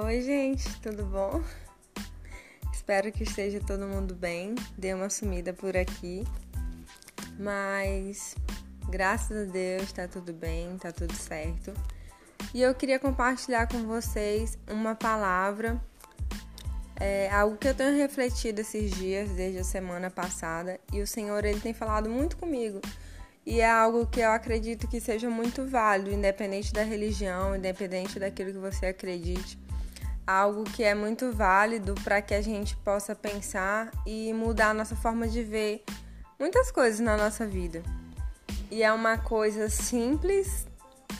Oi, 0.00 0.22
gente, 0.22 0.80
tudo 0.80 1.04
bom? 1.04 1.42
Espero 2.72 3.10
que 3.10 3.24
esteja 3.24 3.58
todo 3.58 3.84
mundo 3.84 4.14
bem. 4.14 4.54
Dei 4.76 4.94
uma 4.94 5.10
sumida 5.10 5.52
por 5.52 5.76
aqui, 5.76 6.22
mas 7.36 8.36
graças 8.88 9.48
a 9.48 9.50
Deus 9.50 9.90
tá 9.90 10.06
tudo 10.06 10.32
bem, 10.32 10.78
tá 10.78 10.92
tudo 10.92 11.12
certo. 11.14 11.74
E 12.54 12.62
eu 12.62 12.72
queria 12.76 13.00
compartilhar 13.00 13.66
com 13.66 13.88
vocês 13.88 14.56
uma 14.70 14.94
palavra, 14.94 15.82
é, 17.00 17.28
algo 17.32 17.56
que 17.56 17.66
eu 17.66 17.74
tenho 17.74 17.96
refletido 17.96 18.60
esses 18.60 18.92
dias, 18.92 19.28
desde 19.30 19.58
a 19.58 19.64
semana 19.64 20.08
passada, 20.08 20.78
e 20.92 21.02
o 21.02 21.08
Senhor 21.08 21.44
ele 21.44 21.58
tem 21.58 21.74
falado 21.74 22.08
muito 22.08 22.36
comigo. 22.36 22.80
E 23.44 23.60
é 23.60 23.68
algo 23.68 24.06
que 24.06 24.20
eu 24.20 24.30
acredito 24.30 24.86
que 24.86 25.00
seja 25.00 25.28
muito 25.28 25.66
válido, 25.66 26.12
independente 26.12 26.72
da 26.72 26.84
religião, 26.84 27.56
independente 27.56 28.20
daquilo 28.20 28.52
que 28.52 28.58
você 28.58 28.86
acredite 28.86 29.58
algo 30.28 30.62
que 30.62 30.84
é 30.84 30.94
muito 30.94 31.32
válido 31.32 31.94
para 32.04 32.20
que 32.20 32.34
a 32.34 32.42
gente 32.42 32.76
possa 32.76 33.14
pensar 33.14 33.90
e 34.04 34.30
mudar 34.34 34.70
a 34.70 34.74
nossa 34.74 34.94
forma 34.94 35.26
de 35.26 35.42
ver 35.42 35.82
muitas 36.38 36.70
coisas 36.70 37.00
na 37.00 37.16
nossa 37.16 37.46
vida. 37.46 37.82
E 38.70 38.82
é 38.82 38.92
uma 38.92 39.16
coisa 39.16 39.70
simples, 39.70 40.66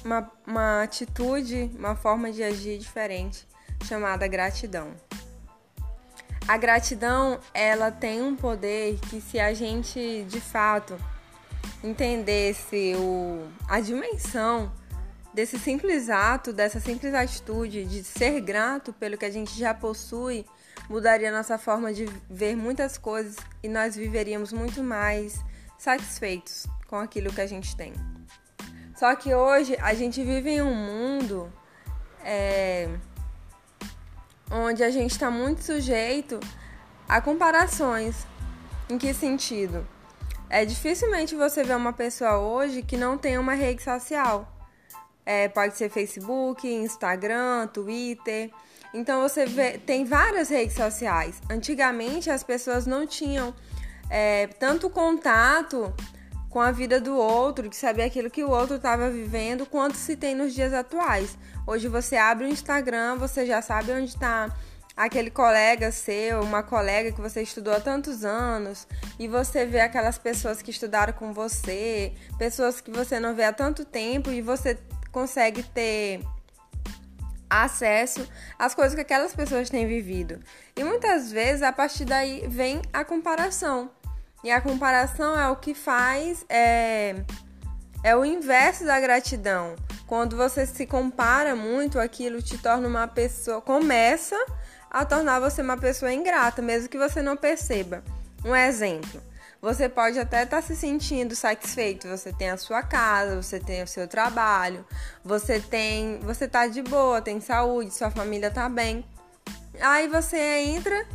uma, 0.04 0.30
uma 0.46 0.82
atitude, 0.82 1.70
uma 1.74 1.96
forma 1.96 2.30
de 2.30 2.42
agir 2.42 2.76
diferente, 2.76 3.48
chamada 3.84 4.28
gratidão. 4.28 4.92
A 6.46 6.58
gratidão, 6.58 7.40
ela 7.54 7.90
tem 7.90 8.20
um 8.20 8.36
poder 8.36 8.98
que 9.08 9.22
se 9.22 9.40
a 9.40 9.54
gente 9.54 10.26
de 10.28 10.40
fato 10.40 10.98
entendesse 11.82 12.94
o, 12.98 13.48
a 13.66 13.80
dimensão 13.80 14.70
desse 15.38 15.56
simples 15.56 16.10
ato, 16.10 16.52
dessa 16.52 16.80
simples 16.80 17.14
atitude 17.14 17.84
de 17.84 18.02
ser 18.02 18.40
grato 18.40 18.92
pelo 18.92 19.16
que 19.16 19.24
a 19.24 19.30
gente 19.30 19.56
já 19.56 19.72
possui, 19.72 20.44
mudaria 20.88 21.30
nossa 21.30 21.56
forma 21.56 21.92
de 21.92 22.06
ver 22.28 22.56
muitas 22.56 22.98
coisas 22.98 23.36
e 23.62 23.68
nós 23.68 23.94
viveríamos 23.94 24.52
muito 24.52 24.82
mais 24.82 25.38
satisfeitos 25.78 26.66
com 26.88 26.96
aquilo 26.96 27.32
que 27.32 27.40
a 27.40 27.46
gente 27.46 27.76
tem. 27.76 27.92
Só 28.96 29.14
que 29.14 29.32
hoje 29.32 29.76
a 29.80 29.94
gente 29.94 30.24
vive 30.24 30.50
em 30.50 30.60
um 30.60 30.74
mundo 30.74 31.52
é, 32.24 32.88
onde 34.50 34.82
a 34.82 34.90
gente 34.90 35.12
está 35.12 35.30
muito 35.30 35.62
sujeito 35.62 36.40
a 37.08 37.20
comparações. 37.20 38.26
Em 38.90 38.98
que 38.98 39.14
sentido? 39.14 39.86
É 40.50 40.64
dificilmente 40.64 41.36
você 41.36 41.62
ver 41.62 41.76
uma 41.76 41.92
pessoa 41.92 42.38
hoje 42.38 42.82
que 42.82 42.96
não 42.96 43.16
tem 43.16 43.38
uma 43.38 43.54
rede 43.54 43.84
social. 43.84 44.57
É, 45.30 45.46
pode 45.46 45.76
ser 45.76 45.90
Facebook, 45.90 46.66
Instagram, 46.66 47.66
Twitter. 47.66 48.50
Então 48.94 49.20
você 49.20 49.44
vê, 49.44 49.76
tem 49.76 50.06
várias 50.06 50.48
redes 50.48 50.74
sociais. 50.74 51.38
Antigamente 51.50 52.30
as 52.30 52.42
pessoas 52.42 52.86
não 52.86 53.06
tinham 53.06 53.54
é, 54.08 54.46
tanto 54.46 54.88
contato 54.88 55.92
com 56.48 56.58
a 56.58 56.70
vida 56.70 56.98
do 56.98 57.14
outro, 57.14 57.68
de 57.68 57.76
saber 57.76 58.04
aquilo 58.04 58.30
que 58.30 58.42
o 58.42 58.48
outro 58.48 58.76
estava 58.76 59.10
vivendo, 59.10 59.66
quanto 59.66 59.98
se 59.98 60.16
tem 60.16 60.34
nos 60.34 60.54
dias 60.54 60.72
atuais. 60.72 61.36
Hoje 61.66 61.88
você 61.88 62.16
abre 62.16 62.46
o 62.46 62.48
Instagram, 62.48 63.16
você 63.16 63.44
já 63.44 63.60
sabe 63.60 63.92
onde 63.92 64.08
está 64.08 64.48
aquele 64.96 65.30
colega 65.30 65.92
seu, 65.92 66.40
uma 66.40 66.62
colega 66.62 67.12
que 67.12 67.20
você 67.20 67.42
estudou 67.42 67.74
há 67.74 67.80
tantos 67.80 68.24
anos, 68.24 68.88
e 69.18 69.28
você 69.28 69.66
vê 69.66 69.80
aquelas 69.80 70.16
pessoas 70.16 70.62
que 70.62 70.70
estudaram 70.70 71.12
com 71.12 71.34
você, 71.34 72.14
pessoas 72.38 72.80
que 72.80 72.90
você 72.90 73.20
não 73.20 73.34
vê 73.34 73.44
há 73.44 73.52
tanto 73.52 73.84
tempo 73.84 74.30
e 74.30 74.40
você 74.40 74.78
consegue 75.12 75.62
ter 75.62 76.20
acesso 77.48 78.28
às 78.58 78.74
coisas 78.74 78.94
que 78.94 79.00
aquelas 79.00 79.34
pessoas 79.34 79.70
têm 79.70 79.86
vivido. 79.86 80.38
E 80.76 80.84
muitas 80.84 81.30
vezes 81.30 81.62
a 81.62 81.72
partir 81.72 82.04
daí 82.04 82.46
vem 82.48 82.82
a 82.92 83.04
comparação. 83.04 83.90
E 84.44 84.50
a 84.50 84.60
comparação 84.60 85.38
é 85.38 85.48
o 85.48 85.56
que 85.56 85.74
faz 85.74 86.44
é, 86.48 87.16
é 88.04 88.16
o 88.16 88.24
inverso 88.24 88.84
da 88.84 89.00
gratidão. 89.00 89.74
Quando 90.06 90.36
você 90.36 90.64
se 90.64 90.86
compara 90.86 91.54
muito, 91.56 91.98
aquilo 91.98 92.40
te 92.40 92.56
torna 92.56 92.88
uma 92.88 93.08
pessoa, 93.08 93.60
começa 93.60 94.36
a 94.90 95.04
tornar 95.04 95.40
você 95.40 95.60
uma 95.60 95.76
pessoa 95.76 96.12
ingrata, 96.12 96.62
mesmo 96.62 96.88
que 96.88 96.96
você 96.96 97.20
não 97.20 97.36
perceba. 97.36 98.02
Um 98.44 98.54
exemplo: 98.54 99.20
você 99.60 99.88
pode 99.88 100.18
até 100.18 100.44
estar 100.44 100.60
tá 100.60 100.62
se 100.62 100.76
sentindo 100.76 101.34
satisfeito, 101.34 102.08
você 102.08 102.32
tem 102.32 102.50
a 102.50 102.56
sua 102.56 102.82
casa, 102.82 103.40
você 103.42 103.58
tem 103.58 103.82
o 103.82 103.86
seu 103.86 104.06
trabalho, 104.06 104.84
você 105.24 105.58
tem, 105.60 106.18
você 106.20 106.46
tá 106.46 106.66
de 106.66 106.82
boa, 106.82 107.20
tem 107.20 107.40
saúde, 107.40 107.94
sua 107.94 108.10
família 108.10 108.50
tá 108.50 108.68
bem. 108.68 109.04
Aí 109.80 110.08
você 110.08 110.38
entra 110.38 111.06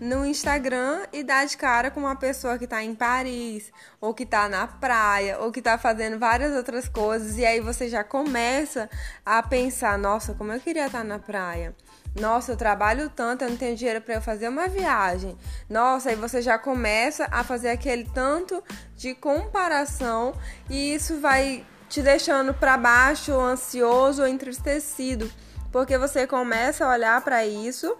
no 0.00 0.26
Instagram 0.26 1.06
e 1.12 1.22
dá 1.22 1.44
de 1.44 1.56
cara 1.56 1.90
com 1.90 2.00
uma 2.00 2.16
pessoa 2.16 2.58
que 2.58 2.66
tá 2.66 2.82
em 2.82 2.94
Paris, 2.94 3.72
ou 4.00 4.12
que 4.12 4.26
tá 4.26 4.48
na 4.48 4.66
praia, 4.66 5.38
ou 5.38 5.52
que 5.52 5.62
tá 5.62 5.78
fazendo 5.78 6.18
várias 6.18 6.54
outras 6.54 6.88
coisas, 6.88 7.38
e 7.38 7.46
aí 7.46 7.60
você 7.60 7.88
já 7.88 8.02
começa 8.02 8.90
a 9.24 9.42
pensar, 9.42 9.96
nossa, 9.98 10.34
como 10.34 10.52
eu 10.52 10.60
queria 10.60 10.86
estar 10.86 10.98
tá 10.98 11.04
na 11.04 11.18
praia. 11.18 11.74
Nossa, 12.14 12.52
eu 12.52 12.56
trabalho 12.56 13.10
tanto, 13.10 13.42
eu 13.42 13.50
não 13.50 13.56
tenho 13.56 13.76
dinheiro 13.76 14.00
para 14.00 14.14
eu 14.14 14.22
fazer 14.22 14.48
uma 14.48 14.68
viagem. 14.68 15.36
Nossa, 15.68 16.10
aí 16.10 16.16
você 16.16 16.40
já 16.40 16.56
começa 16.56 17.26
a 17.30 17.42
fazer 17.42 17.70
aquele 17.70 18.04
tanto 18.14 18.62
de 18.96 19.14
comparação 19.14 20.32
e 20.70 20.94
isso 20.94 21.20
vai 21.20 21.66
te 21.88 22.02
deixando 22.02 22.54
para 22.54 22.76
baixo, 22.76 23.32
ansioso 23.32 24.22
ou 24.22 24.28
entristecido, 24.28 25.30
porque 25.72 25.98
você 25.98 26.26
começa 26.26 26.86
a 26.86 26.90
olhar 26.90 27.20
para 27.22 27.44
isso 27.44 27.96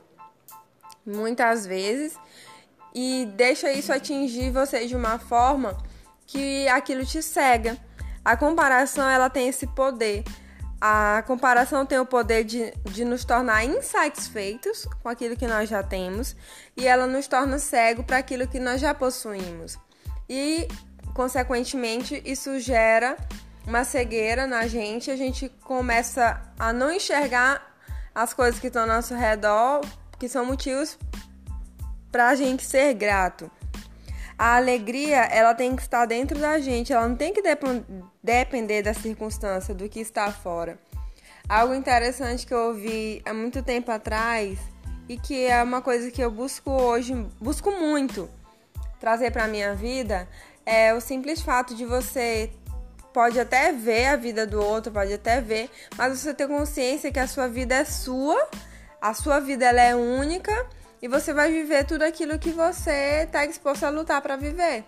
muitas 1.05 1.67
vezes 1.67 2.17
e 2.95 3.29
deixa 3.35 3.73
isso 3.73 3.93
atingir 3.93 4.51
você 4.51 4.87
de 4.87 4.95
uma 4.95 5.19
forma 5.19 5.77
que 6.27 6.69
aquilo 6.69 7.05
te 7.05 7.21
cega. 7.21 7.77
A 8.25 8.37
comparação 8.37 9.09
ela 9.09 9.29
tem 9.29 9.49
esse 9.49 9.67
poder 9.67 10.25
a 10.87 11.23
comparação 11.27 11.87
tem 11.87 11.99
o 11.99 12.05
poder 12.05 12.45
de, 12.45 12.71
de 12.91 13.07
nos 13.07 13.25
tornar 13.25 13.65
insatisfeitos 13.65 14.87
com 15.03 15.09
aquilo 15.09 15.35
que 15.35 15.47
nós 15.47 15.67
já 15.67 15.83
temos 15.83 16.37
e 16.77 16.87
ela 16.87 17.07
nos 17.07 17.27
torna 17.27 17.59
cego 17.59 18.05
para 18.05 18.19
aquilo 18.19 18.47
que 18.47 18.61
nós 18.61 18.83
já 18.83 18.93
possuímos. 18.93 19.79
E, 20.29 20.69
consequentemente, 21.15 22.21
isso 22.23 22.61
gera 22.61 23.17
uma 23.67 23.83
cegueira 23.83 24.47
na 24.47 24.67
gente, 24.67 25.11
a 25.11 25.17
gente 25.17 25.49
começa 25.63 26.39
a 26.59 26.71
não 26.71 26.93
enxergar 26.93 27.63
as 28.15 28.35
coisas 28.35 28.61
que 28.61 28.67
estão 28.67 28.83
ao 28.83 28.89
nosso 28.89 29.15
redor, 29.15 29.81
que 30.19 30.29
são 30.29 30.45
motivos 30.45 30.99
para 32.13 32.29
a 32.29 32.35
gente 32.35 32.63
ser 32.63 32.93
grato. 32.93 33.51
A 34.39 34.57
alegria, 34.57 35.25
ela 35.25 35.55
tem 35.55 35.77
que 35.77 35.83
estar 35.83 36.07
dentro 36.07 36.39
da 36.39 36.59
gente, 36.59 36.93
ela 36.93 37.07
não 37.09 37.17
tem 37.17 37.33
que 37.33 37.41
dep 37.41 37.63
depender 38.23 38.83
da 38.83 38.93
circunstância, 38.93 39.75
do 39.75 39.89
que 39.89 40.01
está 40.01 40.33
fora. 40.33 40.79
Algo 41.49 41.75
interessante 41.75 42.47
que 42.47 42.55
eu 42.55 42.69
ouvi 42.69 43.23
há 43.25 43.33
muito 43.33 43.63
tempo 43.63 43.91
atrás 43.91 44.59
e 45.09 45.17
que 45.19 45.45
é 45.45 45.63
uma 45.63 45.83
coisa 45.83 46.11
que 46.11 46.23
eu 46.23 46.31
busco 46.31 46.71
hoje, 46.71 47.15
busco 47.41 47.71
muito 47.71 48.29
trazer 48.99 49.31
para 49.31 49.47
minha 49.47 49.75
vida, 49.75 50.27
é 50.65 50.95
o 50.95 51.01
simples 51.01 51.43
fato 51.43 51.75
de 51.75 51.85
você 51.85 52.51
pode 53.13 53.39
até 53.39 53.71
ver 53.71 54.07
a 54.07 54.17
vida 54.17 54.47
do 54.47 54.61
outro, 54.61 54.91
pode 54.91 55.13
até 55.13 55.41
ver, 55.41 55.71
mas 55.97 56.19
você 56.19 56.33
ter 56.33 56.49
consciência 56.49 57.13
que 57.13 57.21
a 57.21 57.29
sua 57.29 57.47
vida 57.47 57.75
é 57.75 57.85
sua, 57.85 58.49
a 59.01 59.13
sua 59.13 59.39
vida 59.39 59.67
ela 59.67 59.81
é 59.81 59.95
única 59.95 60.67
e 61.05 61.09
você 61.09 61.35
vai 61.35 61.53
viver 61.53 61.85
tudo 61.85 62.01
aquilo 62.01 62.39
que 62.39 62.49
você 62.49 63.25
está 63.25 63.45
disposto 63.45 63.85
a 63.85 63.91
lutar 63.91 64.23
para 64.23 64.37
viver. 64.37 64.87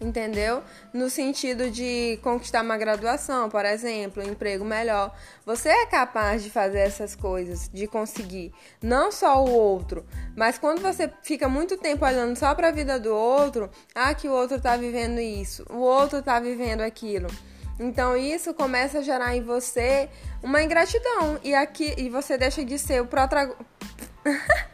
Entendeu? 0.00 0.62
No 0.94 1.10
sentido 1.10 1.68
de 1.72 2.20
conquistar 2.22 2.62
uma 2.62 2.76
graduação, 2.76 3.50
por 3.50 3.64
exemplo, 3.64 4.22
um 4.22 4.28
emprego 4.28 4.64
melhor. 4.64 5.12
Você 5.44 5.70
é 5.70 5.86
capaz 5.86 6.44
de 6.44 6.50
fazer 6.50 6.78
essas 6.78 7.16
coisas, 7.16 7.68
de 7.68 7.88
conseguir. 7.88 8.54
Não 8.80 9.10
só 9.10 9.44
o 9.44 9.50
outro, 9.50 10.06
mas 10.36 10.56
quando 10.56 10.80
você 10.80 11.10
fica 11.20 11.48
muito 11.48 11.76
tempo 11.76 12.04
olhando 12.04 12.38
só 12.38 12.54
para 12.54 12.68
a 12.68 12.72
vida 12.72 13.00
do 13.00 13.12
outro, 13.12 13.68
ah, 13.96 14.14
que 14.14 14.28
o 14.28 14.32
outro 14.32 14.58
está 14.58 14.76
vivendo 14.76 15.18
isso, 15.18 15.66
o 15.68 15.78
outro 15.78 16.20
está 16.20 16.38
vivendo 16.38 16.80
aquilo. 16.80 17.26
Então 17.76 18.16
isso 18.16 18.54
começa 18.54 19.00
a 19.00 19.02
gerar 19.02 19.34
em 19.34 19.42
você 19.42 20.08
uma 20.40 20.62
ingratidão 20.62 21.40
e 21.42 21.56
aqui 21.56 21.92
e 21.98 22.08
você 22.08 22.38
deixa 22.38 22.64
de 22.64 22.78
ser 22.78 23.02
o 23.02 23.06
protagonista 23.06 23.66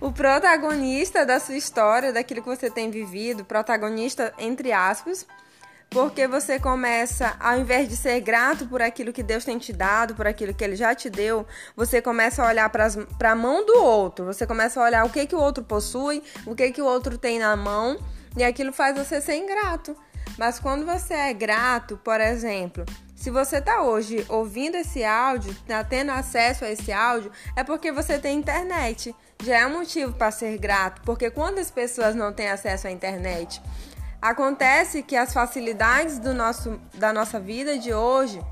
o 0.00 0.10
protagonista 0.10 1.26
da 1.26 1.38
sua 1.38 1.56
história, 1.56 2.12
daquilo 2.12 2.42
que 2.42 2.48
você 2.48 2.70
tem 2.70 2.90
vivido, 2.90 3.44
protagonista 3.44 4.32
entre 4.38 4.72
aspas, 4.72 5.26
porque 5.90 6.26
você 6.28 6.58
começa, 6.58 7.36
ao 7.40 7.58
invés 7.58 7.88
de 7.88 7.96
ser 7.96 8.20
grato 8.20 8.66
por 8.66 8.80
aquilo 8.80 9.12
que 9.12 9.22
Deus 9.22 9.44
tem 9.44 9.58
te 9.58 9.72
dado, 9.72 10.14
por 10.14 10.26
aquilo 10.26 10.54
que 10.54 10.62
Ele 10.62 10.76
já 10.76 10.94
te 10.94 11.10
deu, 11.10 11.44
você 11.76 12.00
começa 12.00 12.42
a 12.42 12.48
olhar 12.48 12.70
para 12.70 13.32
a 13.32 13.34
mão 13.34 13.66
do 13.66 13.82
outro, 13.82 14.24
você 14.24 14.46
começa 14.46 14.80
a 14.80 14.84
olhar 14.84 15.04
o 15.04 15.10
que, 15.10 15.26
que 15.26 15.34
o 15.34 15.40
outro 15.40 15.64
possui, 15.64 16.22
o 16.46 16.54
que, 16.54 16.70
que 16.70 16.80
o 16.80 16.86
outro 16.86 17.18
tem 17.18 17.38
na 17.38 17.56
mão, 17.56 17.98
e 18.36 18.44
aquilo 18.44 18.72
faz 18.72 18.96
você 18.96 19.20
ser 19.20 19.34
ingrato. 19.34 19.96
Mas 20.38 20.60
quando 20.60 20.86
você 20.86 21.12
é 21.12 21.34
grato, 21.34 21.98
por 21.98 22.20
exemplo, 22.20 22.86
Se 23.20 23.30
você 23.30 23.58
está 23.58 23.82
hoje 23.82 24.24
ouvindo 24.30 24.76
esse 24.76 25.04
áudio, 25.04 25.54
tá 25.68 25.84
tendo 25.84 26.10
acesso 26.10 26.64
a 26.64 26.70
esse 26.70 26.90
áudio, 26.90 27.30
é 27.54 27.62
porque 27.62 27.92
você 27.92 28.18
tem 28.18 28.38
internet. 28.38 29.14
Já 29.44 29.58
é 29.58 29.66
um 29.66 29.78
motivo 29.78 30.14
para 30.14 30.30
ser 30.30 30.56
grato, 30.56 31.02
porque 31.02 31.30
quantas 31.30 31.70
pessoas 31.70 32.14
não 32.14 32.32
têm 32.32 32.48
acesso 32.48 32.86
à 32.86 32.90
internet? 32.90 33.60
Acontece 34.22 35.02
que 35.02 35.16
as 35.16 35.34
facilidades 35.34 36.18
do 36.18 36.32
nosso, 36.32 36.80
da 36.94 37.12
nossa 37.12 37.38
vida 37.38 37.78
de 37.78 37.92
hoje 37.92 38.42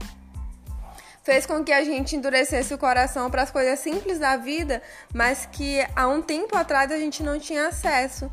fez 1.23 1.47
com 1.47 1.65
que 1.65 1.73
a 1.73 1.83
gente 1.83 2.15
endurecesse 2.15 2.75
o 2.75 2.79
coração 2.79 3.31
para 3.31 3.45
as 3.45 3.51
coisas 3.51 3.79
simples 3.79 4.19
da 4.19 4.37
vida, 4.37 4.83
mas 5.15 5.49
que 5.51 5.79
há 5.97 6.07
um 6.07 6.21
tempo 6.21 6.55
atrás 6.55 6.93
a 6.93 6.99
gente 6.99 7.23
não 7.23 7.39
tinha 7.39 7.69
acesso 7.69 8.31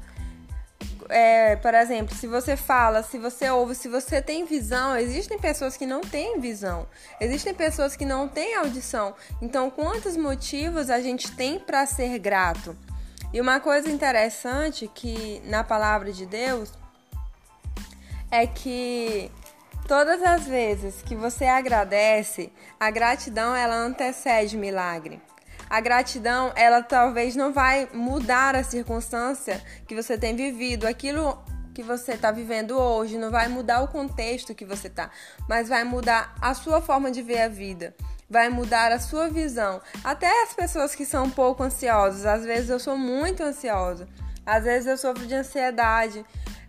é, 1.09 1.55
por 1.55 1.73
exemplo, 1.73 2.15
se 2.15 2.27
você 2.27 2.55
fala, 2.55 3.03
se 3.03 3.17
você 3.17 3.49
ouve, 3.49 3.75
se 3.75 3.87
você 3.87 4.21
tem 4.21 4.45
visão, 4.45 4.97
existem 4.97 5.37
pessoas 5.37 5.77
que 5.77 5.85
não 5.85 6.01
têm 6.01 6.39
visão, 6.39 6.87
existem 7.19 7.53
pessoas 7.53 7.95
que 7.95 8.05
não 8.05 8.27
têm 8.27 8.55
audição. 8.55 9.15
Então, 9.41 9.69
quantos 9.69 10.17
motivos 10.17 10.89
a 10.89 10.99
gente 10.99 11.31
tem 11.31 11.59
para 11.59 11.85
ser 11.85 12.17
grato? 12.19 12.75
E 13.33 13.41
uma 13.41 13.59
coisa 13.59 13.89
interessante 13.89 14.89
que 14.93 15.41
na 15.45 15.63
palavra 15.63 16.11
de 16.11 16.25
Deus 16.25 16.71
é 18.31 18.47
que 18.47 19.29
todas 19.87 20.23
as 20.23 20.45
vezes 20.45 21.01
que 21.01 21.15
você 21.15 21.45
agradece, 21.45 22.51
a 22.79 22.89
gratidão 22.89 23.55
ela 23.55 23.75
antecede 23.75 24.57
milagre. 24.57 25.21
A 25.69 25.81
gratidão, 25.81 26.51
ela 26.55 26.81
talvez 26.81 27.35
não 27.35 27.51
vai 27.51 27.89
mudar 27.93 28.55
a 28.55 28.63
circunstância 28.63 29.61
que 29.87 29.95
você 29.95 30.17
tem 30.17 30.35
vivido, 30.35 30.85
aquilo 30.85 31.37
que 31.75 31.83
você 31.83 32.13
está 32.13 32.31
vivendo 32.31 32.71
hoje, 32.77 33.17
não 33.17 33.29
vai 33.29 33.49
mudar 33.49 33.81
o 33.83 33.87
contexto 33.89 34.55
que 34.55 34.63
você 34.63 34.87
está, 34.87 35.11
mas 35.47 35.67
vai 35.67 35.83
mudar 35.83 36.33
a 36.41 36.53
sua 36.53 36.81
forma 36.81 37.11
de 37.11 37.21
ver 37.21 37.41
a 37.41 37.49
vida, 37.49 37.93
vai 38.29 38.47
mudar 38.47 38.93
a 38.93 38.99
sua 38.99 39.27
visão. 39.27 39.81
Até 40.01 40.43
as 40.43 40.53
pessoas 40.53 40.95
que 40.95 41.05
são 41.05 41.25
um 41.25 41.29
pouco 41.29 41.61
ansiosas, 41.63 42.25
às 42.25 42.45
vezes 42.45 42.69
eu 42.69 42.79
sou 42.79 42.97
muito 42.97 43.43
ansiosa, 43.43 44.07
às 44.45 44.63
vezes 44.63 44.87
eu 44.87 44.97
sofro 44.97 45.27
de 45.27 45.35
ansiedade. 45.35 46.25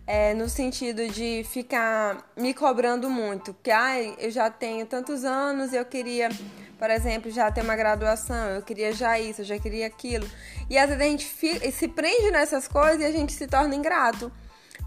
É, 0.09 0.33
no 0.33 0.47
sentido 0.47 1.05
de 1.09 1.45
ficar 1.51 2.31
me 2.37 2.53
cobrando 2.53 3.09
muito, 3.09 3.53
que 3.61 3.69
ai, 3.69 4.15
eu 4.17 4.31
já 4.31 4.49
tenho 4.49 4.85
tantos 4.85 5.25
anos, 5.25 5.73
eu 5.73 5.83
queria 5.83 6.29
por 6.77 6.89
exemplo, 6.89 7.31
já 7.31 7.51
ter 7.51 7.61
uma 7.61 7.75
graduação, 7.75 8.49
eu 8.49 8.61
queria 8.61 8.93
já 8.93 9.19
isso, 9.19 9.41
eu 9.41 9.45
já 9.45 9.57
queria 9.57 9.87
aquilo. 9.87 10.29
E 10.69 10.77
às 10.77 10.89
vezes 10.89 11.03
a 11.03 11.09
gente 11.09 11.25
fica, 11.25 11.71
se 11.71 11.87
prende 11.87 12.31
nessas 12.31 12.67
coisas 12.67 13.01
e 13.01 13.05
a 13.05 13.11
gente 13.11 13.33
se 13.33 13.47
torna 13.47 13.75
ingrato. 13.75 14.31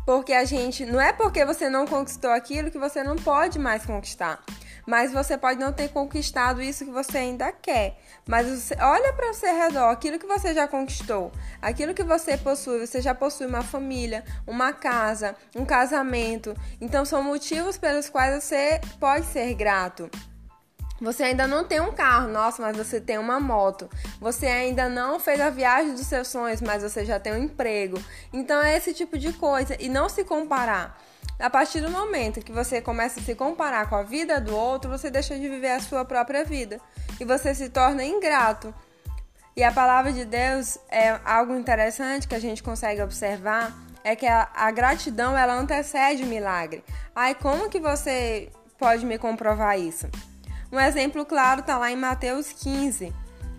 Porque 0.06 0.32
a 0.32 0.44
gente. 0.44 0.84
Não 0.84 1.00
é 1.00 1.12
porque 1.12 1.44
você 1.44 1.68
não 1.68 1.86
conquistou 1.86 2.30
aquilo 2.30 2.70
que 2.70 2.78
você 2.78 3.02
não 3.02 3.16
pode 3.16 3.58
mais 3.58 3.84
conquistar. 3.84 4.42
Mas 4.86 5.12
você 5.12 5.36
pode 5.36 5.60
não 5.60 5.72
ter 5.72 5.88
conquistado 5.88 6.62
isso 6.62 6.84
que 6.84 6.90
você 6.90 7.18
ainda 7.18 7.52
quer. 7.52 7.98
Mas 8.26 8.48
você, 8.48 8.74
olha 8.80 9.12
para 9.12 9.30
o 9.30 9.34
seu 9.34 9.54
redor, 9.54 9.90
aquilo 9.90 10.18
que 10.18 10.26
você 10.26 10.54
já 10.54 10.66
conquistou, 10.66 11.30
aquilo 11.60 11.94
que 11.94 12.02
você 12.02 12.36
possui. 12.36 12.84
Você 12.84 13.00
já 13.00 13.14
possui 13.14 13.46
uma 13.46 13.62
família, 13.62 14.24
uma 14.46 14.72
casa, 14.72 15.36
um 15.54 15.64
casamento. 15.64 16.56
Então 16.80 17.04
são 17.04 17.22
motivos 17.22 17.76
pelos 17.76 18.08
quais 18.08 18.42
você 18.42 18.80
pode 18.98 19.26
ser 19.26 19.54
grato. 19.54 20.10
Você 21.00 21.22
ainda 21.22 21.46
não 21.46 21.64
tem 21.64 21.80
um 21.80 21.92
carro, 21.92 22.28
nossa, 22.28 22.60
mas 22.60 22.76
você 22.76 23.00
tem 23.00 23.16
uma 23.16 23.40
moto. 23.40 23.88
Você 24.20 24.46
ainda 24.46 24.88
não 24.88 25.18
fez 25.18 25.40
a 25.40 25.48
viagem 25.48 25.94
dos 25.94 26.06
seus 26.06 26.28
sonhos, 26.28 26.60
mas 26.60 26.82
você 26.82 27.06
já 27.06 27.18
tem 27.18 27.32
um 27.32 27.44
emprego. 27.44 27.98
Então 28.32 28.60
é 28.60 28.76
esse 28.76 28.92
tipo 28.92 29.16
de 29.16 29.32
coisa 29.32 29.76
e 29.80 29.88
não 29.88 30.08
se 30.08 30.24
comparar. 30.24 31.00
A 31.38 31.48
partir 31.48 31.80
do 31.80 31.90
momento 31.90 32.42
que 32.42 32.52
você 32.52 32.82
começa 32.82 33.18
a 33.18 33.22
se 33.22 33.34
comparar 33.34 33.88
com 33.88 33.96
a 33.96 34.02
vida 34.02 34.38
do 34.38 34.54
outro, 34.54 34.90
você 34.90 35.10
deixa 35.10 35.34
de 35.34 35.48
viver 35.48 35.70
a 35.70 35.80
sua 35.80 36.04
própria 36.04 36.44
vida 36.44 36.78
e 37.18 37.24
você 37.24 37.54
se 37.54 37.70
torna 37.70 38.04
ingrato. 38.04 38.74
E 39.56 39.64
a 39.64 39.72
palavra 39.72 40.12
de 40.12 40.26
Deus 40.26 40.78
é 40.90 41.18
algo 41.24 41.56
interessante 41.56 42.28
que 42.28 42.34
a 42.34 42.40
gente 42.40 42.62
consegue 42.62 43.00
observar 43.00 43.72
é 44.04 44.14
que 44.14 44.26
a, 44.26 44.48
a 44.54 44.70
gratidão 44.70 45.36
ela 45.36 45.54
antecede 45.54 46.22
o 46.22 46.26
milagre. 46.26 46.84
Ai, 47.14 47.34
como 47.34 47.68
que 47.70 47.80
você 47.80 48.50
pode 48.78 49.04
me 49.04 49.18
comprovar 49.18 49.78
isso? 49.78 50.08
Um 50.72 50.78
exemplo 50.78 51.24
claro 51.26 51.60
está 51.60 51.76
lá 51.76 51.90
em 51.90 51.96
Mateus 51.96 52.52
15, 52.52 53.12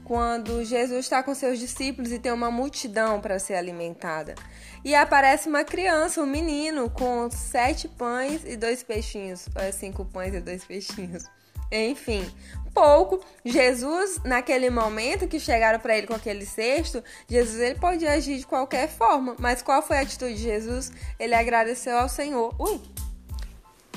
quando 0.05 0.63
Jesus 0.63 0.99
está 1.05 1.21
com 1.21 1.35
seus 1.35 1.59
discípulos 1.59 2.11
e 2.11 2.19
tem 2.19 2.31
uma 2.31 2.49
multidão 2.49 3.19
para 3.19 3.37
ser 3.37 3.55
alimentada. 3.55 4.35
E 4.83 4.95
aparece 4.95 5.49
uma 5.49 5.63
criança, 5.63 6.21
um 6.21 6.25
menino, 6.25 6.89
com 6.89 7.29
sete 7.29 7.87
pães 7.87 8.43
e 8.45 8.55
dois 8.55 8.81
peixinhos. 8.81 9.47
Ou 9.55 9.73
cinco 9.73 10.05
pães 10.05 10.33
e 10.33 10.39
dois 10.39 10.63
peixinhos. 10.63 11.25
Enfim, 11.71 12.29
pouco. 12.73 13.23
Jesus, 13.45 14.19
naquele 14.23 14.69
momento 14.69 15.27
que 15.27 15.39
chegaram 15.39 15.79
para 15.79 15.97
ele 15.97 16.07
com 16.07 16.15
aquele 16.15 16.45
cesto, 16.45 17.03
Jesus 17.27 17.59
ele 17.59 17.79
podia 17.79 18.13
agir 18.13 18.37
de 18.37 18.45
qualquer 18.45 18.89
forma. 18.89 19.35
Mas 19.37 19.61
qual 19.61 19.81
foi 19.81 19.97
a 19.97 20.01
atitude 20.01 20.35
de 20.35 20.41
Jesus? 20.41 20.91
Ele 21.19 21.35
agradeceu 21.35 21.97
ao 21.97 22.09
Senhor. 22.09 22.53
Ui! 22.59 22.81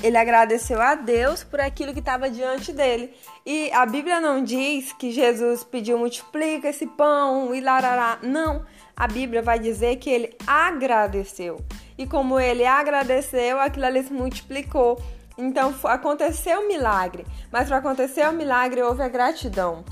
Ele 0.04 0.18
agradeceu 0.18 0.82
a 0.82 0.94
Deus 0.94 1.42
por 1.42 1.58
aquilo 1.58 1.94
que 1.94 1.98
estava 1.98 2.28
diante 2.28 2.74
dele. 2.74 3.10
E 3.46 3.72
a 3.72 3.86
Bíblia 3.86 4.20
não 4.20 4.44
diz 4.44 4.92
que 4.92 5.10
Jesus 5.10 5.64
pediu 5.64 5.96
multiplica 5.96 6.68
esse 6.68 6.86
pão 6.86 7.54
e 7.54 7.60
larará. 7.62 8.18
Não. 8.22 8.66
A 8.94 9.08
Bíblia 9.08 9.40
vai 9.40 9.58
dizer 9.58 9.96
que 9.96 10.10
ele 10.10 10.36
agradeceu. 10.46 11.64
E 11.96 12.06
como 12.06 12.38
ele 12.38 12.66
agradeceu, 12.66 13.58
aquilo 13.58 13.86
ali 13.86 14.02
se 14.02 14.12
multiplicou. 14.12 15.02
Então 15.38 15.74
aconteceu 15.84 16.60
o 16.60 16.68
milagre. 16.68 17.24
Mas 17.50 17.68
para 17.68 17.78
acontecer 17.78 18.28
o 18.28 18.32
milagre 18.32 18.82
houve 18.82 19.02
a 19.02 19.08
gratidão. 19.08 19.86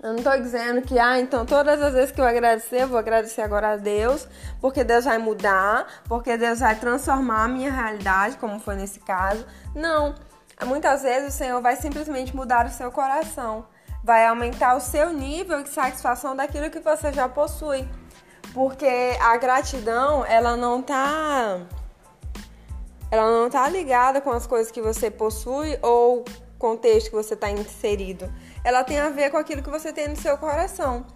Eu 0.00 0.10
não 0.10 0.18
estou 0.18 0.40
dizendo 0.40 0.80
que, 0.82 0.96
ah, 0.96 1.18
então 1.18 1.44
todas 1.44 1.82
as 1.82 1.92
vezes 1.92 2.12
que 2.12 2.20
eu 2.20 2.24
agradecer, 2.24 2.82
eu 2.82 2.88
vou 2.88 2.98
agradecer 2.98 3.42
agora 3.42 3.72
a 3.72 3.76
Deus, 3.76 4.28
porque 4.60 4.84
Deus 4.84 5.04
vai 5.04 5.18
mudar, 5.18 6.02
porque 6.08 6.36
Deus 6.36 6.60
vai 6.60 6.76
transformar 6.76 7.44
a 7.44 7.48
minha 7.48 7.72
realidade, 7.72 8.36
como 8.36 8.60
foi 8.60 8.76
nesse 8.76 9.00
caso. 9.00 9.44
Não. 9.74 10.14
Muitas 10.64 11.02
vezes 11.02 11.34
o 11.34 11.36
Senhor 11.36 11.60
vai 11.60 11.74
simplesmente 11.74 12.34
mudar 12.34 12.66
o 12.66 12.70
seu 12.70 12.92
coração, 12.92 13.66
vai 14.04 14.24
aumentar 14.26 14.76
o 14.76 14.80
seu 14.80 15.12
nível 15.12 15.64
de 15.64 15.68
satisfação 15.68 16.34
daquilo 16.34 16.70
que 16.70 16.78
você 16.78 17.12
já 17.12 17.28
possui. 17.28 17.88
Porque 18.54 19.16
a 19.20 19.36
gratidão, 19.36 20.24
ela 20.24 20.56
não 20.56 20.80
tá 20.80 21.60
ela 23.10 23.30
não 23.30 23.48
tá 23.50 23.68
ligada 23.68 24.20
com 24.20 24.30
as 24.30 24.46
coisas 24.46 24.70
que 24.70 24.82
você 24.82 25.10
possui 25.10 25.78
ou 25.82 26.24
contexto 26.58 27.10
que 27.10 27.16
você 27.16 27.34
está 27.34 27.50
inserido 27.50 28.30
ela 28.64 28.84
tem 28.84 28.98
a 28.98 29.10
ver 29.10 29.30
com 29.30 29.36
aquilo 29.36 29.62
que 29.62 29.70
você 29.70 29.92
tem 29.92 30.08
no 30.08 30.16
seu 30.16 30.36
coração. 30.36 31.06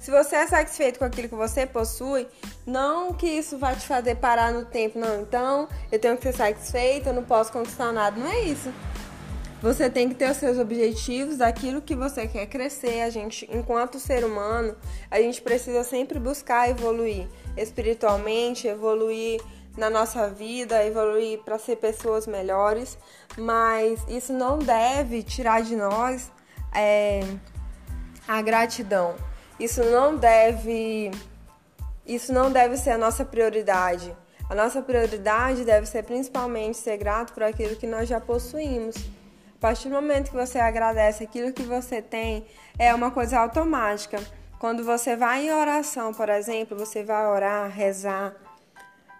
Se 0.00 0.10
você 0.10 0.36
é 0.36 0.46
satisfeito 0.46 0.98
com 0.98 1.04
aquilo 1.04 1.28
que 1.28 1.34
você 1.34 1.66
possui, 1.66 2.26
não 2.66 3.12
que 3.12 3.26
isso 3.26 3.58
vai 3.58 3.74
te 3.76 3.86
fazer 3.86 4.16
parar 4.16 4.52
no 4.52 4.64
tempo, 4.64 4.98
não. 4.98 5.22
Então, 5.22 5.68
eu 5.90 5.98
tenho 5.98 6.16
que 6.16 6.24
ser 6.24 6.32
satisfeito, 6.32 7.08
eu 7.08 7.12
não 7.12 7.24
posso 7.24 7.52
conquistar 7.52 7.92
nada. 7.92 8.18
Não 8.18 8.26
é 8.26 8.40
isso. 8.40 8.72
Você 9.60 9.88
tem 9.88 10.08
que 10.08 10.16
ter 10.16 10.28
os 10.28 10.38
seus 10.38 10.58
objetivos, 10.58 11.40
aquilo 11.40 11.80
que 11.80 11.94
você 11.94 12.26
quer 12.26 12.46
crescer. 12.46 13.02
A 13.02 13.10
gente, 13.10 13.48
enquanto 13.52 14.00
ser 14.00 14.24
humano, 14.24 14.74
a 15.08 15.20
gente 15.20 15.40
precisa 15.40 15.84
sempre 15.84 16.18
buscar 16.18 16.68
evoluir 16.68 17.28
espiritualmente, 17.56 18.66
evoluir 18.66 19.40
na 19.76 19.88
nossa 19.88 20.28
vida, 20.28 20.84
evoluir 20.84 21.38
para 21.44 21.58
ser 21.58 21.76
pessoas 21.76 22.26
melhores, 22.26 22.98
mas 23.38 24.04
isso 24.08 24.32
não 24.32 24.58
deve 24.58 25.22
tirar 25.22 25.62
de 25.62 25.76
nós 25.76 26.30
é, 26.74 27.20
a 28.26 28.40
gratidão. 28.42 29.14
Isso 29.58 29.82
não 29.84 30.16
deve 30.16 31.10
isso 32.04 32.32
não 32.32 32.50
deve 32.50 32.76
ser 32.76 32.90
a 32.90 32.98
nossa 32.98 33.24
prioridade. 33.24 34.14
A 34.50 34.54
nossa 34.54 34.82
prioridade 34.82 35.64
deve 35.64 35.86
ser 35.86 36.02
principalmente 36.02 36.76
ser 36.76 36.96
grato 36.96 37.32
por 37.32 37.42
aquilo 37.42 37.76
que 37.76 37.86
nós 37.86 38.08
já 38.08 38.20
possuímos. 38.20 38.96
A 39.54 39.58
partir 39.60 39.88
do 39.88 39.94
momento 39.94 40.30
que 40.30 40.36
você 40.36 40.58
agradece 40.58 41.22
aquilo 41.22 41.52
que 41.52 41.62
você 41.62 42.02
tem, 42.02 42.44
é 42.78 42.92
uma 42.92 43.10
coisa 43.12 43.38
automática. 43.38 44.18
Quando 44.58 44.84
você 44.84 45.16
vai 45.16 45.46
em 45.46 45.52
oração, 45.52 46.12
por 46.12 46.28
exemplo, 46.28 46.76
você 46.76 47.04
vai 47.04 47.26
orar, 47.26 47.70
rezar, 47.70 48.34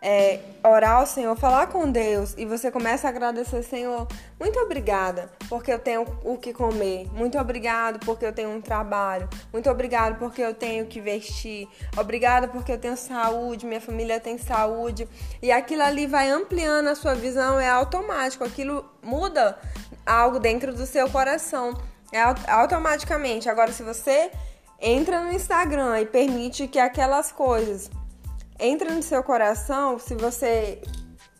é, 0.02 0.40
orar 0.64 0.97
ao 0.97 1.06
Senhor, 1.06 1.37
falar 1.37 1.68
com 1.68 1.88
Deus 1.88 2.35
e 2.37 2.44
você 2.44 2.73
começa 2.73 3.06
a 3.06 3.11
agradecer, 3.11 3.62
Senhor, 3.62 4.09
muito 4.38 4.59
obrigada 4.59 5.30
porque 5.49 5.73
eu 5.73 5.78
tenho 5.78 6.04
o 6.25 6.37
que 6.37 6.52
comer, 6.52 7.06
muito 7.14 7.38
obrigado 7.38 8.04
porque 8.04 8.26
eu 8.26 8.32
tenho 8.32 8.50
um 8.50 8.61
trabalho, 8.61 9.28
muito 9.52 9.71
obrigado 9.71 10.18
porque 10.18 10.42
eu 10.42 10.52
tenho 10.52 10.87
que 10.87 11.00
vestir, 11.00 11.68
obrigada 11.97 12.49
porque 12.49 12.73
eu 12.73 12.78
tenho 12.78 12.97
saúde, 12.97 13.64
minha 13.64 13.80
família 13.80 14.18
tem 14.18 14.37
saúde. 14.38 15.09
E 15.40 15.52
aquilo 15.52 15.82
ali 15.82 16.09
vai 16.09 16.28
ampliando 16.28 16.88
a 16.88 16.97
sua 16.97 17.14
visão, 17.14 17.61
é 17.61 17.68
automático, 17.71 18.42
aquilo 18.42 18.85
muda 19.00 19.56
algo 20.04 20.40
dentro 20.40 20.75
do 20.75 20.85
seu 20.85 21.09
coração, 21.09 21.75
é 22.12 22.21
automaticamente. 22.50 23.49
Agora, 23.49 23.71
se 23.71 23.85
você 23.85 24.32
entra 24.80 25.23
no 25.23 25.32
Instagram 25.32 26.00
e 26.00 26.06
permite 26.06 26.66
que 26.66 26.80
aquelas 26.80 27.30
coisas 27.30 27.88
entra 28.62 28.95
no 28.95 29.02
seu 29.02 29.23
coração, 29.25 29.99
se 29.99 30.14
você 30.14 30.81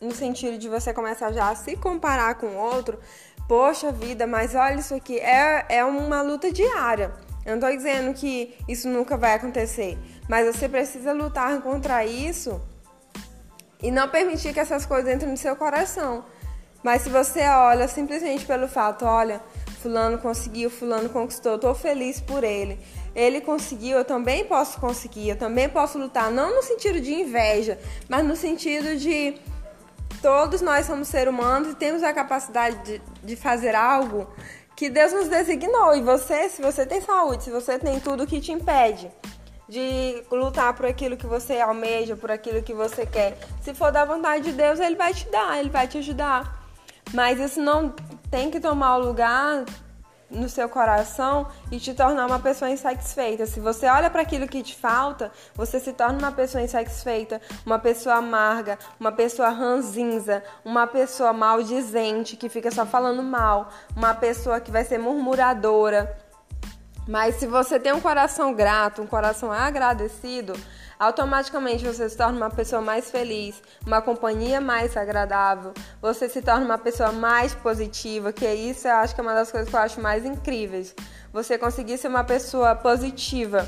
no 0.01 0.13
sentido 0.13 0.57
de 0.57 0.67
você 0.67 0.93
começar 0.93 1.31
já 1.31 1.49
a 1.49 1.55
se 1.55 1.77
comparar 1.77 2.35
com 2.35 2.47
o 2.47 2.57
outro, 2.57 2.99
poxa 3.47 3.91
vida, 3.91 4.27
mas 4.27 4.53
olha 4.53 4.75
isso 4.75 4.93
aqui, 4.93 5.17
é, 5.17 5.65
é 5.69 5.85
uma 5.85 6.21
luta 6.21 6.51
diária. 6.51 7.13
Eu 7.45 7.55
não 7.55 7.61
tô 7.61 7.75
dizendo 7.75 8.13
que 8.13 8.53
isso 8.67 8.89
nunca 8.89 9.15
vai 9.15 9.35
acontecer, 9.35 9.97
mas 10.29 10.53
você 10.53 10.67
precisa 10.67 11.13
lutar 11.13 11.61
contra 11.61 12.05
isso 12.05 12.61
e 13.81 13.89
não 13.89 14.09
permitir 14.09 14.53
que 14.53 14.59
essas 14.59 14.85
coisas 14.85 15.13
entrem 15.13 15.31
no 15.31 15.37
seu 15.37 15.55
coração. 15.55 16.25
Mas 16.83 17.03
se 17.03 17.09
você 17.09 17.41
olha 17.47 17.87
simplesmente 17.87 18.45
pelo 18.45 18.67
fato, 18.67 19.05
olha, 19.05 19.41
fulano 19.81 20.17
conseguiu, 20.17 20.69
fulano 20.69 21.09
conquistou, 21.09 21.57
tô 21.57 21.73
feliz 21.73 22.19
por 22.19 22.43
ele. 22.43 22.77
Ele 23.15 23.41
conseguiu, 23.41 23.97
eu 23.97 24.05
também 24.05 24.45
posso 24.45 24.79
conseguir, 24.79 25.29
eu 25.29 25.37
também 25.37 25.69
posso 25.69 25.97
lutar, 25.97 26.31
não 26.31 26.55
no 26.55 26.63
sentido 26.63 26.99
de 26.99 27.13
inveja, 27.13 27.77
mas 28.09 28.25
no 28.25 28.35
sentido 28.35 28.95
de 28.97 29.39
todos 30.21 30.61
nós 30.61 30.85
somos 30.85 31.07
seres 31.07 31.31
humanos 31.31 31.69
e 31.69 31.75
temos 31.75 32.01
a 32.01 32.13
capacidade 32.13 32.77
de, 32.83 33.01
de 33.23 33.35
fazer 33.35 33.75
algo 33.75 34.27
que 34.75 34.89
Deus 34.89 35.13
nos 35.13 35.27
designou. 35.27 35.95
E 35.95 36.01
você, 36.01 36.49
se 36.49 36.61
você 36.61 36.85
tem 36.85 37.01
saúde, 37.01 37.43
se 37.43 37.51
você 37.51 37.77
tem 37.77 37.99
tudo 37.99 38.25
que 38.25 38.41
te 38.41 38.51
impede 38.51 39.11
de 39.67 40.23
lutar 40.31 40.73
por 40.73 40.85
aquilo 40.85 41.15
que 41.17 41.25
você 41.25 41.59
almeja, 41.59 42.15
por 42.15 42.31
aquilo 42.31 42.61
que 42.61 42.73
você 42.73 43.05
quer, 43.05 43.37
se 43.61 43.73
for 43.73 43.91
da 43.91 44.05
vontade 44.05 44.45
de 44.45 44.51
Deus, 44.53 44.79
Ele 44.79 44.95
vai 44.95 45.13
te 45.13 45.29
dar, 45.29 45.59
Ele 45.59 45.69
vai 45.69 45.87
te 45.87 45.97
ajudar. 45.97 46.63
Mas 47.13 47.39
isso 47.39 47.61
não 47.61 47.93
tem 48.31 48.49
que 48.49 48.59
tomar 48.59 48.97
o 48.97 49.05
lugar 49.05 49.65
no 50.33 50.49
seu 50.49 50.67
coração 50.67 51.47
e 51.71 51.79
te 51.79 51.93
tornar 51.93 52.25
uma 52.25 52.39
pessoa 52.39 52.69
insatisfeita. 52.69 53.45
Se 53.45 53.59
você 53.59 53.87
olha 53.87 54.09
para 54.09 54.21
aquilo 54.21 54.47
que 54.47 54.61
te 54.61 54.75
falta, 54.75 55.31
você 55.55 55.79
se 55.79 55.93
torna 55.93 56.17
uma 56.17 56.31
pessoa 56.31 56.63
insatisfeita, 56.63 57.41
uma 57.65 57.79
pessoa 57.79 58.15
amarga, 58.15 58.77
uma 58.99 59.11
pessoa 59.11 59.49
ranzinza, 59.49 60.43
uma 60.65 60.87
pessoa 60.87 61.33
maldizente 61.33 62.35
que 62.35 62.49
fica 62.49 62.71
só 62.71 62.85
falando 62.85 63.23
mal, 63.23 63.69
uma 63.95 64.13
pessoa 64.13 64.59
que 64.59 64.71
vai 64.71 64.83
ser 64.83 64.97
murmuradora. 64.97 66.17
Mas 67.07 67.35
se 67.35 67.45
você 67.45 67.79
tem 67.79 67.91
um 67.91 68.01
coração 68.01 68.53
grato, 68.53 69.01
um 69.01 69.07
coração 69.07 69.51
agradecido, 69.51 70.53
automaticamente 70.99 71.85
você 71.85 72.09
se 72.09 72.17
torna 72.17 72.37
uma 72.37 72.49
pessoa 72.49 72.81
mais 72.81 73.09
feliz, 73.11 73.61
uma 73.85 74.01
companhia 74.01 74.61
mais 74.61 74.95
agradável, 74.95 75.73
você 76.01 76.29
se 76.29 76.41
torna 76.41 76.65
uma 76.65 76.77
pessoa 76.77 77.11
mais 77.11 77.53
positiva, 77.53 78.31
que 78.31 78.47
isso 78.53 78.87
eu 78.87 78.95
acho 78.95 79.13
que 79.13 79.21
é 79.21 79.23
uma 79.23 79.33
das 79.33 79.51
coisas 79.51 79.69
que 79.69 79.75
eu 79.75 79.79
acho 79.79 80.01
mais 80.01 80.25
incríveis. 80.25 80.95
Você 81.31 81.57
conseguir 81.57 81.97
ser 81.97 82.07
uma 82.07 82.23
pessoa 82.23 82.75
positiva 82.75 83.67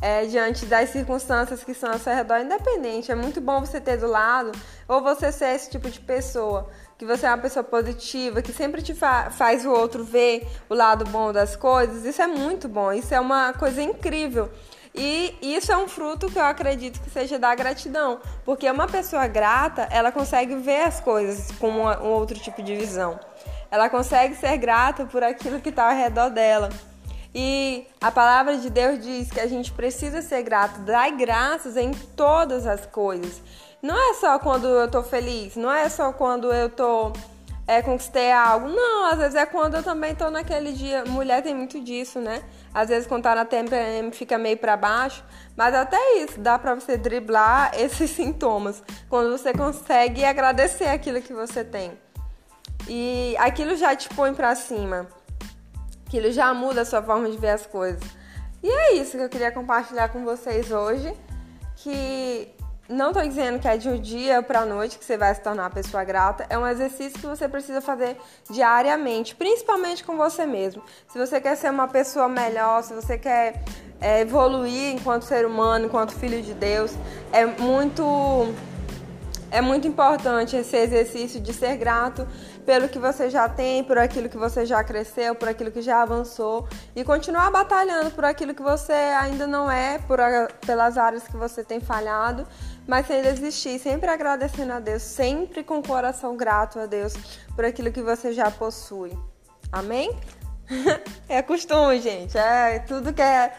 é, 0.00 0.26
diante 0.26 0.66
das 0.66 0.90
circunstâncias 0.90 1.64
que 1.64 1.72
são 1.72 1.92
ao 1.92 1.98
seu 1.98 2.14
redor, 2.14 2.38
independente. 2.38 3.10
É 3.10 3.14
muito 3.14 3.40
bom 3.40 3.60
você 3.60 3.80
ter 3.80 3.96
do 3.96 4.06
lado, 4.06 4.52
ou 4.86 5.00
você 5.00 5.32
ser 5.32 5.54
esse 5.54 5.70
tipo 5.70 5.88
de 5.88 6.00
pessoa, 6.00 6.68
que 6.98 7.04
você 7.04 7.26
é 7.26 7.30
uma 7.30 7.38
pessoa 7.38 7.64
positiva, 7.64 8.42
que 8.42 8.52
sempre 8.52 8.82
te 8.82 8.94
fa 8.94 9.30
faz 9.30 9.64
o 9.64 9.70
outro 9.70 10.04
ver 10.04 10.46
o 10.68 10.74
lado 10.74 11.04
bom 11.06 11.32
das 11.32 11.56
coisas. 11.56 12.04
Isso 12.04 12.20
é 12.20 12.26
muito 12.26 12.68
bom, 12.68 12.92
isso 12.92 13.14
é 13.14 13.20
uma 13.20 13.52
coisa 13.52 13.82
incrível. 13.82 14.50
E 14.96 15.36
isso 15.42 15.70
é 15.70 15.76
um 15.76 15.86
fruto 15.86 16.30
que 16.30 16.38
eu 16.38 16.44
acredito 16.44 17.00
que 17.02 17.10
seja 17.10 17.38
da 17.38 17.54
gratidão, 17.54 18.18
porque 18.46 18.70
uma 18.70 18.86
pessoa 18.86 19.26
grata, 19.26 19.86
ela 19.90 20.10
consegue 20.10 20.56
ver 20.56 20.84
as 20.84 21.00
coisas 21.00 21.50
com 21.58 21.70
um 21.70 22.08
outro 22.08 22.38
tipo 22.38 22.62
de 22.62 22.74
visão. 22.74 23.20
Ela 23.70 23.90
consegue 23.90 24.34
ser 24.34 24.56
grata 24.56 25.04
por 25.04 25.22
aquilo 25.22 25.60
que 25.60 25.68
está 25.68 25.90
ao 25.90 25.96
redor 25.96 26.30
dela. 26.30 26.70
E 27.34 27.86
a 28.00 28.10
palavra 28.10 28.56
de 28.56 28.70
Deus 28.70 28.98
diz 28.98 29.30
que 29.30 29.38
a 29.38 29.46
gente 29.46 29.70
precisa 29.70 30.22
ser 30.22 30.42
grato, 30.42 30.80
dar 30.80 31.10
graças 31.10 31.76
em 31.76 31.92
todas 31.92 32.66
as 32.66 32.86
coisas. 32.86 33.42
Não 33.82 33.94
é 34.10 34.14
só 34.14 34.38
quando 34.38 34.66
eu 34.66 34.90
tô 34.90 35.02
feliz, 35.02 35.54
não 35.54 35.70
é 35.70 35.90
só 35.90 36.10
quando 36.10 36.50
eu 36.50 36.70
tô 36.70 37.12
é, 37.66 37.82
conquistei 37.82 38.30
algo. 38.30 38.68
Não, 38.68 39.06
às 39.06 39.18
vezes 39.18 39.34
é 39.34 39.44
quando 39.44 39.74
eu 39.74 39.82
também 39.82 40.14
tô 40.14 40.30
naquele 40.30 40.72
dia. 40.72 41.04
Mulher 41.04 41.42
tem 41.42 41.54
muito 41.54 41.80
disso, 41.80 42.20
né? 42.20 42.42
Às 42.72 42.88
vezes 42.88 43.08
quando 43.08 43.24
tá 43.24 43.34
na 43.34 43.44
TPM 43.44 44.12
fica 44.12 44.38
meio 44.38 44.56
para 44.56 44.76
baixo, 44.76 45.24
mas 45.56 45.74
até 45.74 46.18
isso 46.18 46.38
dá 46.38 46.58
para 46.58 46.74
você 46.74 46.96
driblar 46.96 47.72
esses 47.78 48.10
sintomas 48.10 48.82
quando 49.08 49.36
você 49.36 49.52
consegue 49.52 50.24
agradecer 50.24 50.86
aquilo 50.86 51.20
que 51.20 51.32
você 51.32 51.64
tem. 51.64 51.98
E 52.88 53.34
aquilo 53.38 53.74
já 53.74 53.96
te 53.96 54.08
põe 54.10 54.32
para 54.32 54.54
cima. 54.54 55.08
Aquilo 56.06 56.30
já 56.30 56.54
muda 56.54 56.82
a 56.82 56.84
sua 56.84 57.02
forma 57.02 57.28
de 57.28 57.36
ver 57.36 57.50
as 57.50 57.66
coisas. 57.66 58.02
E 58.62 58.68
é 58.68 58.94
isso 58.94 59.16
que 59.16 59.24
eu 59.24 59.28
queria 59.28 59.50
compartilhar 59.50 60.08
com 60.08 60.24
vocês 60.24 60.70
hoje, 60.70 61.12
que 61.76 62.54
não 62.88 63.08
estou 63.08 63.26
dizendo 63.26 63.58
que 63.58 63.66
é 63.66 63.76
de 63.76 63.88
um 63.88 64.00
dia 64.00 64.42
para 64.42 64.60
a 64.60 64.66
noite 64.66 64.98
que 64.98 65.04
você 65.04 65.16
vai 65.16 65.34
se 65.34 65.40
tornar 65.40 65.64
uma 65.64 65.70
pessoa 65.70 66.04
grata. 66.04 66.46
É 66.48 66.56
um 66.56 66.66
exercício 66.66 67.18
que 67.18 67.26
você 67.26 67.48
precisa 67.48 67.80
fazer 67.80 68.16
diariamente, 68.48 69.34
principalmente 69.34 70.04
com 70.04 70.16
você 70.16 70.46
mesmo. 70.46 70.82
Se 71.08 71.18
você 71.18 71.40
quer 71.40 71.56
ser 71.56 71.70
uma 71.70 71.88
pessoa 71.88 72.28
melhor, 72.28 72.82
se 72.82 72.94
você 72.94 73.18
quer 73.18 73.62
é, 74.00 74.20
evoluir 74.20 74.94
enquanto 74.94 75.22
ser 75.22 75.46
humano, 75.46 75.86
enquanto 75.86 76.12
filho 76.12 76.40
de 76.42 76.54
Deus, 76.54 76.92
é 77.32 77.44
muito 77.44 78.52
é 79.50 79.60
muito 79.60 79.86
importante 79.86 80.56
esse 80.56 80.76
exercício 80.76 81.40
de 81.40 81.52
ser 81.52 81.76
grato 81.76 82.26
pelo 82.64 82.88
que 82.88 82.98
você 82.98 83.30
já 83.30 83.48
tem, 83.48 83.84
por 83.84 83.96
aquilo 83.96 84.28
que 84.28 84.36
você 84.36 84.66
já 84.66 84.82
cresceu, 84.82 85.34
por 85.34 85.48
aquilo 85.48 85.70
que 85.70 85.80
já 85.80 86.02
avançou 86.02 86.68
e 86.94 87.04
continuar 87.04 87.50
batalhando 87.50 88.10
por 88.10 88.24
aquilo 88.24 88.54
que 88.54 88.62
você 88.62 88.92
ainda 88.92 89.46
não 89.46 89.70
é, 89.70 89.98
por, 89.98 90.18
pelas 90.66 90.98
áreas 90.98 91.22
que 91.28 91.36
você 91.36 91.62
tem 91.62 91.80
falhado, 91.80 92.46
mas 92.86 93.06
sem 93.06 93.22
desistir, 93.22 93.78
sempre 93.78 94.10
agradecendo 94.10 94.72
a 94.72 94.80
Deus, 94.80 95.02
sempre 95.02 95.62
com 95.62 95.78
o 95.78 95.82
coração 95.82 96.36
grato 96.36 96.80
a 96.80 96.86
Deus 96.86 97.14
por 97.54 97.64
aquilo 97.64 97.92
que 97.92 98.02
você 98.02 98.32
já 98.32 98.50
possui. 98.50 99.16
Amém? 99.70 100.10
é 101.28 101.40
costume, 101.42 102.00
gente. 102.00 102.36
É 102.36 102.80
tudo 102.80 103.12
que 103.12 103.22
é 103.22 103.52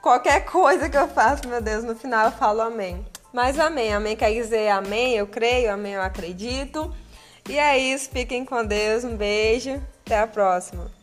qualquer 0.00 0.44
coisa 0.44 0.88
que 0.88 0.96
eu 0.96 1.08
faço, 1.08 1.48
meu 1.48 1.60
Deus, 1.60 1.82
no 1.82 1.96
final 1.96 2.26
eu 2.26 2.32
falo 2.32 2.60
amém. 2.60 3.04
Mas 3.32 3.58
amém, 3.58 3.94
amém 3.94 4.14
quer 4.14 4.32
dizer 4.32 4.68
amém, 4.68 5.14
eu 5.14 5.26
creio, 5.26 5.72
amém, 5.72 5.94
eu 5.94 6.02
acredito. 6.02 6.94
E 7.48 7.58
é 7.58 7.78
isso, 7.78 8.10
fiquem 8.10 8.44
com 8.44 8.64
Deus, 8.64 9.04
um 9.04 9.16
beijo, 9.16 9.82
até 10.04 10.18
a 10.18 10.26
próxima. 10.26 11.01